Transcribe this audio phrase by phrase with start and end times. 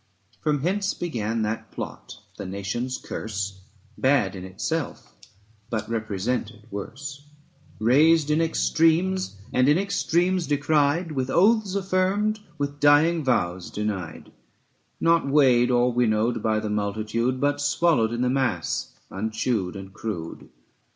[0.39, 3.61] From hence began that Plot, the nation's curse,
[3.99, 5.13] Bad in itself,
[5.69, 7.27] but represented worse,
[7.79, 13.23] Raised in extremes, and in extremes decried, 1 1 o With oaths affirmed, with dying
[13.23, 14.31] vows denied,
[14.99, 20.49] Not weighed or winnowed by the multitude, But swallowed in the mass, unchewed and crude.